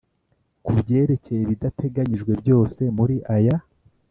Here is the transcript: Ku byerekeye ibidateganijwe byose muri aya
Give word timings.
Ku 0.63 0.71
byerekeye 0.79 1.41
ibidateganijwe 1.43 2.31
byose 2.41 2.81
muri 2.97 3.15
aya 3.35 3.57